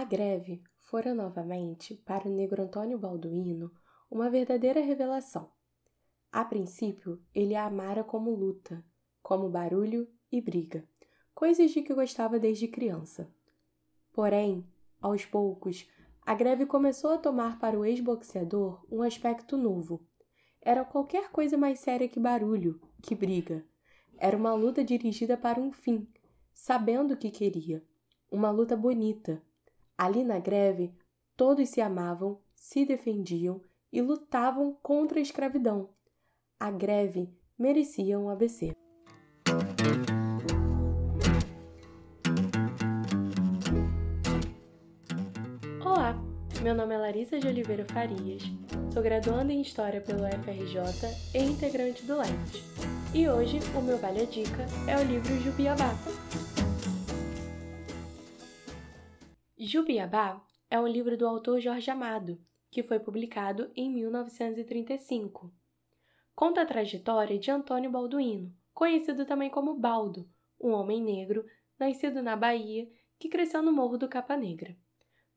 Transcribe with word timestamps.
A 0.00 0.04
greve 0.04 0.62
fora 0.78 1.12
novamente, 1.12 1.94
para 1.94 2.26
o 2.26 2.32
negro 2.32 2.62
Antônio 2.62 2.98
Balduino, 2.98 3.70
uma 4.10 4.30
verdadeira 4.30 4.80
revelação. 4.80 5.52
A 6.32 6.42
princípio, 6.42 7.22
ele 7.34 7.54
a 7.54 7.66
amara 7.66 8.02
como 8.02 8.34
luta, 8.34 8.82
como 9.22 9.50
barulho 9.50 10.08
e 10.32 10.40
briga, 10.40 10.88
coisas 11.34 11.70
de 11.72 11.82
que 11.82 11.92
gostava 11.92 12.38
desde 12.38 12.66
criança. 12.66 13.30
Porém, 14.10 14.66
aos 15.02 15.26
poucos, 15.26 15.86
a 16.22 16.34
greve 16.34 16.64
começou 16.64 17.10
a 17.10 17.18
tomar 17.18 17.58
para 17.58 17.78
o 17.78 17.84
ex-boxeador 17.84 18.82
um 18.90 19.02
aspecto 19.02 19.54
novo. 19.58 20.08
Era 20.62 20.82
qualquer 20.82 21.30
coisa 21.30 21.58
mais 21.58 21.78
séria 21.78 22.08
que 22.08 22.18
barulho, 22.18 22.80
que 23.02 23.14
briga. 23.14 23.66
Era 24.16 24.34
uma 24.34 24.54
luta 24.54 24.82
dirigida 24.82 25.36
para 25.36 25.60
um 25.60 25.70
fim, 25.70 26.10
sabendo 26.54 27.12
o 27.12 27.18
que 27.18 27.30
queria. 27.30 27.84
Uma 28.30 28.50
luta 28.50 28.74
bonita. 28.74 29.42
Ali 30.02 30.24
na 30.24 30.38
greve, 30.38 30.94
todos 31.36 31.68
se 31.68 31.78
amavam, 31.78 32.40
se 32.54 32.86
defendiam 32.86 33.60
e 33.92 34.00
lutavam 34.00 34.74
contra 34.82 35.18
a 35.18 35.22
escravidão. 35.22 35.90
A 36.58 36.70
greve 36.70 37.28
merecia 37.58 38.18
um 38.18 38.30
ABC. 38.30 38.72
Olá, 45.84 46.18
meu 46.62 46.74
nome 46.74 46.94
é 46.94 46.98
Larissa 46.98 47.38
de 47.38 47.46
Oliveira 47.46 47.84
Farias, 47.84 48.42
sou 48.94 49.02
graduanda 49.02 49.52
em 49.52 49.60
História 49.60 50.00
pelo 50.00 50.20
FRJ 50.20 51.08
e 51.34 51.42
integrante 51.42 52.06
do 52.06 52.16
LET. 52.16 52.64
E 53.12 53.28
hoje 53.28 53.58
o 53.76 53.82
meu 53.82 53.98
Vale 53.98 54.22
a 54.22 54.24
Dica 54.24 54.64
é 54.88 54.96
o 54.96 55.04
livro 55.04 55.38
Jubiabá. 55.40 55.90
Jubiabá 59.62 60.42
é 60.70 60.80
um 60.80 60.86
livro 60.86 61.18
do 61.18 61.26
autor 61.26 61.60
Jorge 61.60 61.90
Amado, 61.90 62.40
que 62.70 62.82
foi 62.82 62.98
publicado 62.98 63.70
em 63.76 63.90
1935. 63.90 65.52
Conta 66.34 66.62
a 66.62 66.66
trajetória 66.66 67.38
de 67.38 67.50
Antônio 67.50 67.90
Balduino, 67.90 68.50
conhecido 68.72 69.26
também 69.26 69.50
como 69.50 69.74
Baldo, 69.74 70.26
um 70.58 70.70
homem 70.70 71.02
negro 71.02 71.44
nascido 71.78 72.22
na 72.22 72.36
Bahia 72.36 72.90
que 73.18 73.28
cresceu 73.28 73.60
no 73.60 73.70
Morro 73.70 73.98
do 73.98 74.08
Capa 74.08 74.34
Negra. 74.34 74.74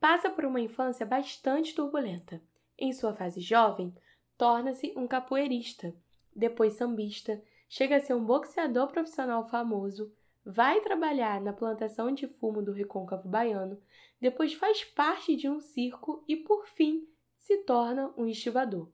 Passa 0.00 0.28
por 0.28 0.44
uma 0.44 0.60
infância 0.60 1.06
bastante 1.06 1.72
turbulenta. 1.72 2.42
Em 2.76 2.92
sua 2.92 3.14
fase 3.14 3.40
jovem, 3.40 3.94
torna-se 4.36 4.92
um 4.96 5.06
capoeirista, 5.06 5.94
depois 6.34 6.72
sambista, 6.72 7.40
chega 7.68 7.94
a 7.94 8.00
ser 8.00 8.14
um 8.14 8.24
boxeador 8.24 8.88
profissional 8.88 9.48
famoso, 9.48 10.12
vai 10.44 10.80
trabalhar 10.80 11.40
na 11.40 11.52
plantação 11.52 12.12
de 12.12 12.26
fumo 12.26 12.62
do 12.62 12.72
recôncavo 12.72 13.28
baiano, 13.28 13.80
depois 14.20 14.54
faz 14.54 14.84
parte 14.84 15.36
de 15.36 15.48
um 15.48 15.60
circo 15.60 16.24
e, 16.26 16.36
por 16.36 16.66
fim, 16.68 17.06
se 17.36 17.58
torna 17.64 18.12
um 18.16 18.26
estivador. 18.26 18.90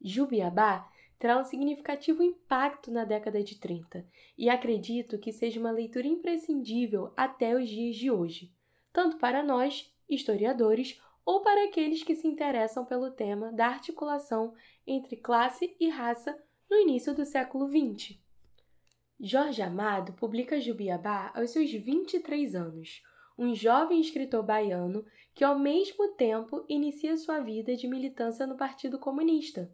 Jubiabá 0.00 0.90
terá 1.18 1.38
um 1.38 1.44
significativo 1.44 2.22
impacto 2.22 2.90
na 2.90 3.04
década 3.04 3.42
de 3.42 3.58
30 3.58 4.06
e 4.36 4.50
acredito 4.50 5.18
que 5.18 5.32
seja 5.32 5.58
uma 5.58 5.70
leitura 5.70 6.06
imprescindível 6.06 7.12
até 7.16 7.54
os 7.54 7.68
dias 7.68 7.96
de 7.96 8.10
hoje, 8.10 8.52
tanto 8.92 9.16
para 9.16 9.42
nós, 9.42 9.92
historiadores, 10.08 11.00
ou 11.24 11.40
para 11.40 11.64
aqueles 11.64 12.04
que 12.04 12.14
se 12.14 12.28
interessam 12.28 12.84
pelo 12.84 13.10
tema 13.10 13.50
da 13.52 13.66
articulação 13.66 14.54
entre 14.86 15.16
classe 15.16 15.74
e 15.80 15.88
raça 15.88 16.40
no 16.70 16.76
início 16.76 17.14
do 17.14 17.24
século 17.24 17.68
XX. 17.68 18.25
Jorge 19.18 19.62
Amado 19.62 20.12
publica 20.12 20.60
Jubiabá 20.60 21.32
aos 21.34 21.50
seus 21.50 21.70
23 21.70 22.54
anos, 22.54 23.02
um 23.38 23.54
jovem 23.54 24.00
escritor 24.00 24.42
baiano 24.42 25.04
que, 25.34 25.44
ao 25.44 25.58
mesmo 25.58 26.08
tempo, 26.14 26.64
inicia 26.68 27.16
sua 27.16 27.40
vida 27.40 27.74
de 27.76 27.86
militância 27.86 28.46
no 28.46 28.56
Partido 28.56 28.98
Comunista 28.98 29.70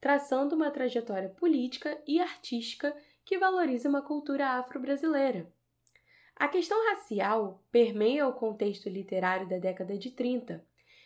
traçando 0.00 0.56
uma 0.56 0.70
trajetória 0.70 1.28
política 1.28 2.00
e 2.06 2.18
artística 2.18 2.96
que 3.24 3.38
valoriza 3.38 3.88
uma 3.88 4.02
cultura 4.02 4.58
afro-brasileira. 4.58 5.52
A 6.34 6.48
questão 6.48 6.88
racial 6.88 7.62
permeia 7.70 8.26
o 8.26 8.32
contexto 8.32 8.88
literário 8.88 9.46
da 9.46 9.58
década 9.58 9.98
de 9.98 10.10
30. 10.10 10.64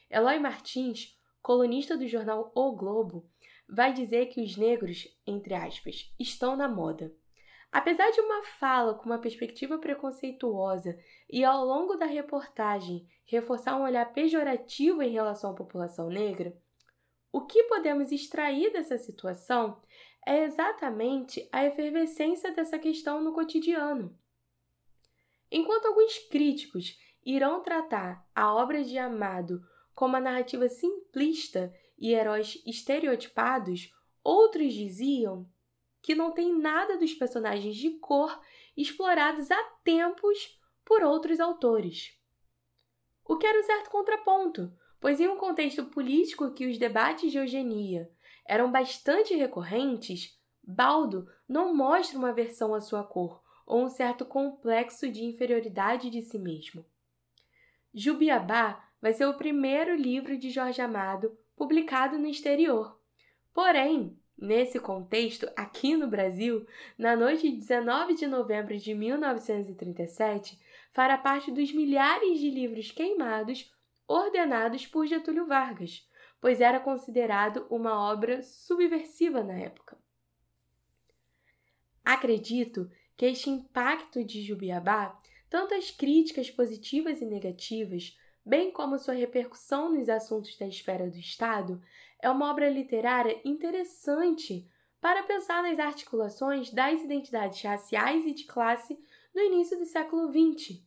Eloy 0.09 0.39
Martins, 0.39 1.19
colunista 1.43 1.97
do 1.97 2.07
jornal 2.07 2.53
O 2.55 2.73
Globo, 2.73 3.29
vai 3.69 3.93
dizer 3.93 4.27
que 4.27 4.41
os 4.41 4.57
negros, 4.57 5.09
entre 5.27 5.55
aspas, 5.55 6.15
estão 6.19 6.55
na 6.55 6.69
moda. 6.69 7.13
Apesar 7.75 8.09
de 8.13 8.21
uma 8.21 8.45
fala 8.45 8.95
com 8.95 9.07
uma 9.07 9.19
perspectiva 9.19 9.77
preconceituosa 9.79 10.97
e 11.29 11.45
ao 11.45 11.65
longo 11.65 11.97
da 11.97 12.07
reportagem 12.07 13.05
reforçar 13.27 13.77
um 13.77 13.83
olhar 13.83 14.13
pejorativo 14.13 15.03
em 15.03 15.11
relação 15.11 15.51
à 15.51 15.55
população 15.55 16.09
negra, 16.09 16.57
o 17.33 17.41
que 17.41 17.65
podemos 17.65 18.13
extrair 18.13 18.73
dessa 18.73 18.97
situação 18.97 19.83
é 20.25 20.45
exatamente 20.45 21.49
a 21.51 21.65
efervescência 21.65 22.53
dessa 22.53 22.79
questão 22.79 23.21
no 23.21 23.33
cotidiano. 23.33 24.17
Enquanto 25.51 25.87
alguns 25.87 26.17
críticos 26.29 26.97
irão 27.27 27.61
tratar 27.61 28.25
a 28.33 28.55
obra 28.55 28.85
de 28.85 28.97
Amado 28.99 29.61
como 29.97 30.15
uma 30.15 30.21
narrativa 30.21 30.69
simplista 30.69 31.75
e 31.99 32.15
heróis 32.15 32.63
estereotipados, 32.65 33.93
outros 34.23 34.73
diziam 34.73 35.53
que 36.05 36.15
não 36.15 36.33
tem 36.33 36.55
nada 36.55 36.99
dos 36.99 37.15
personagens 37.15 37.75
de 37.77 37.89
cor 37.93 38.39
explorados 38.77 39.51
há 39.51 39.63
tempos 39.83 40.61
por 40.85 41.03
outros 41.03 41.41
autores. 41.41 42.13
O 43.25 43.39
que 43.39 43.47
era 43.47 43.59
um 43.59 43.63
certo 43.63 43.89
contraponto, 43.89 44.71
pois 45.01 45.19
em 45.19 45.27
um 45.29 45.39
contexto 45.39 45.87
político 45.87 46.53
que 46.53 46.67
os 46.67 46.77
debates 46.77 47.33
de 47.33 47.39
eugenia 47.39 48.13
eram 48.47 48.71
bastante 48.71 49.35
recorrentes, 49.35 50.39
Baldo 50.63 51.27
não 51.49 51.75
mostra 51.75 52.19
uma 52.19 52.29
aversão 52.29 52.75
à 52.75 52.83
sua 52.83 53.03
cor 53.03 53.43
ou 53.67 53.83
um 53.83 53.89
certo 53.89 54.27
complexo 54.27 55.11
de 55.11 55.25
inferioridade 55.25 56.11
de 56.11 56.21
si 56.21 56.39
mesmo. 56.39 56.85
Jubiabá 57.95 58.87
vai 59.01 59.15
ser 59.15 59.25
o 59.25 59.39
primeiro 59.39 59.97
livro 59.97 60.37
de 60.37 60.51
Jorge 60.51 60.83
Amado 60.83 61.35
publicado 61.57 62.19
no 62.19 62.27
exterior. 62.27 63.01
Porém, 63.55 64.19
nesse 64.37 64.79
contexto, 64.79 65.51
aqui 65.57 65.97
no 65.97 66.09
Brasil, 66.09 66.67
na 66.99 67.17
noite 67.17 67.51
de 67.51 67.57
19 67.57 68.15
de 68.15 68.27
novembro 68.27 68.77
de 68.77 68.95
1937, 68.95 70.59
fará 70.93 71.17
parte 71.19 71.51
dos 71.51 71.73
milhares 71.73 72.39
de 72.39 72.51
livros 72.51 72.91
queimados 72.91 73.73
ordenados 74.07 74.87
por 74.87 75.07
Getúlio 75.07 75.47
Vargas, 75.47 76.09
pois 76.41 76.61
era 76.61 76.79
considerado 76.79 77.67
uma 77.71 78.11
obra 78.13 78.43
subversiva 78.43 79.43
na 79.43 79.59
época. 79.59 79.97
Acredito 82.05 82.91
que 83.17 83.27
este 83.27 83.49
impacto 83.49 84.23
de 84.23 84.43
Jubiabá, 84.43 85.19
tanto 85.49 85.75
as 85.75 85.91
críticas 85.91 86.51
positivas 86.51 87.23
e 87.23 87.25
negativas, 87.25 88.17
bem 88.45 88.71
como 88.71 88.99
sua 88.99 89.15
repercussão 89.15 89.93
nos 89.93 90.09
assuntos 90.09 90.57
da 90.59 90.67
esfera 90.67 91.09
do 91.09 91.17
Estado, 91.17 91.81
é 92.21 92.29
uma 92.29 92.51
obra 92.51 92.69
literária 92.69 93.41
interessante 93.45 94.69
para 95.01 95.23
pensar 95.23 95.63
nas 95.63 95.79
articulações 95.79 96.71
das 96.71 97.01
identidades 97.01 97.63
raciais 97.63 98.25
e 98.25 98.35
de 98.35 98.45
classe 98.45 98.99
no 99.35 99.41
início 99.41 99.79
do 99.79 99.85
século 99.85 100.31
XX, 100.31 100.81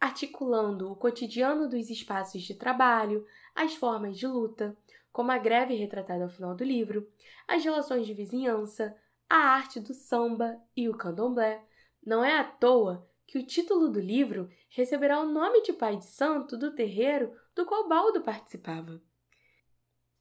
articulando 0.00 0.90
o 0.90 0.96
cotidiano 0.96 1.68
dos 1.68 1.90
espaços 1.90 2.42
de 2.42 2.54
trabalho, 2.54 3.26
as 3.54 3.74
formas 3.74 4.16
de 4.16 4.26
luta, 4.26 4.76
como 5.12 5.30
a 5.30 5.38
greve 5.38 5.74
retratada 5.74 6.24
ao 6.24 6.30
final 6.30 6.54
do 6.54 6.64
livro, 6.64 7.08
as 7.46 7.64
relações 7.64 8.06
de 8.06 8.14
vizinhança, 8.14 8.96
a 9.28 9.36
arte 9.36 9.78
do 9.78 9.92
samba 9.94 10.60
e 10.76 10.88
o 10.88 10.96
candomblé. 10.96 11.62
Não 12.04 12.24
é 12.24 12.38
à 12.38 12.44
toa 12.44 13.08
que 13.30 13.38
o 13.38 13.46
título 13.46 13.88
do 13.88 14.00
livro 14.00 14.50
receberá 14.70 15.20
o 15.20 15.24
nome 15.24 15.62
de 15.62 15.72
pai 15.72 15.96
de 15.96 16.04
santo 16.04 16.56
do 16.56 16.74
terreiro 16.74 17.32
do 17.54 17.64
qual 17.64 17.86
Baldo 17.88 18.22
participava. 18.22 19.00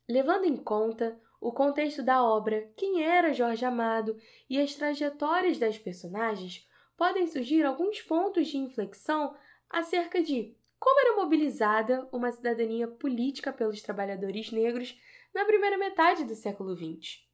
Levando 0.08 0.46
em 0.46 0.56
conta 0.56 1.20
o 1.42 1.52
contexto 1.52 2.04
da 2.04 2.24
obra, 2.24 2.72
quem 2.78 3.04
era 3.04 3.34
Jorge 3.34 3.66
Amado 3.66 4.16
e 4.48 4.62
as 4.62 4.76
trajetórias 4.76 5.58
das 5.58 5.76
personagens, 5.76 6.70
podem 6.96 7.26
surgir 7.26 7.66
alguns 7.66 8.00
pontos 8.00 8.48
de 8.48 8.58
inflexão 8.60 9.36
acerca 9.68 10.22
de 10.22 10.56
como 10.78 11.00
era 11.00 11.16
mobilizada 11.16 12.08
uma 12.12 12.32
cidadania 12.32 12.88
política 12.88 13.52
pelos 13.52 13.82
trabalhadores 13.82 14.52
negros 14.52 14.96
na 15.34 15.46
primeira 15.46 15.80
metade 15.80 16.26
do 16.26 16.36
século 16.36 16.76
XX. 16.76 17.28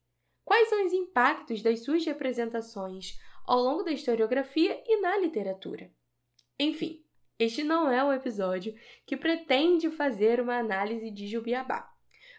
Quais 0.45 0.69
são 0.69 0.86
os 0.86 0.94
impactos 0.94 1.62
das 1.62 1.83
suas 1.83 2.06
representações 2.06 3.19
ao 3.45 3.62
longo 3.62 3.83
da 3.83 3.92
historiografia 3.92 4.81
e 4.86 5.01
na 5.01 5.18
literatura? 5.18 5.92
Enfim, 6.59 7.03
este 7.38 7.63
não 7.63 7.92
é 7.92 8.03
o 8.03 8.13
episódio 8.13 8.74
que 9.06 9.18
pretende 9.18 9.89
fazer 9.89 10.39
uma 10.39 10.57
análise 10.57 11.12
de 11.12 11.27
Jubiabá, 11.27 11.92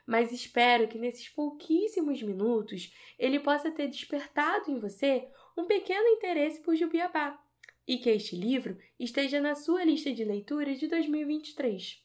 mas 0.06 0.32
espero 0.32 0.88
que 0.88 0.98
nesses 0.98 1.28
pouquíssimos 1.28 2.22
minutos 2.22 2.94
ele 3.18 3.40
possa 3.40 3.70
ter 3.70 3.88
despertado 3.88 4.70
em 4.70 4.78
você 4.78 5.28
um 5.56 5.64
pequeno 5.64 6.06
interesse 6.08 6.62
por 6.62 6.76
Jubiabá 6.76 7.38
e 7.86 7.98
que 7.98 8.10
este 8.10 8.34
livro 8.36 8.76
esteja 8.98 9.40
na 9.40 9.54
sua 9.54 9.84
lista 9.84 10.12
de 10.12 10.24
leituras 10.24 10.78
de 10.78 10.88
2023. 10.88 12.02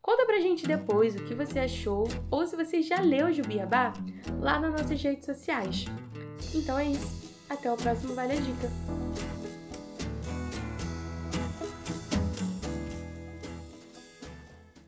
Conta 0.00 0.26
pra 0.26 0.40
gente 0.40 0.66
depois 0.66 1.14
o 1.14 1.24
que 1.24 1.34
você 1.34 1.60
achou 1.60 2.04
ou 2.30 2.44
se 2.44 2.56
você 2.56 2.82
já 2.82 3.00
leu 3.00 3.32
Jubiabá 3.32 3.92
lá 4.40 4.58
nas 4.58 4.72
nossas 4.72 5.00
redes 5.00 5.24
sociais. 5.24 5.84
Então 6.52 6.76
é 6.76 6.86
isso. 6.86 7.21
Até 7.52 7.70
o 7.70 7.76
próximo 7.76 8.14
Vale 8.14 8.32
a 8.32 8.36
Dica! 8.36 9.01